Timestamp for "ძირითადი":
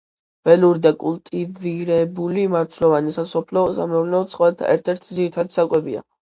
5.21-5.59